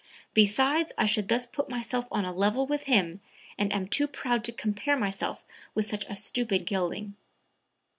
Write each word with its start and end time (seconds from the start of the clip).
Besides 0.33 0.91
I 0.97 1.05
should 1.05 1.27
thus 1.27 1.45
put 1.45 1.69
myself 1.69 2.07
on 2.11 2.25
a 2.25 2.33
level 2.33 2.65
with 2.65 2.85
him, 2.85 3.21
and 3.55 3.71
I 3.71 3.75
am 3.75 3.87
too 3.87 4.07
proud 4.07 4.43
to 4.45 4.51
compare 4.51 4.97
myself 4.97 5.45
with 5.75 5.87
such 5.87 6.05
a 6.05 6.15
stupid 6.15 6.65
gelding." 6.65 7.15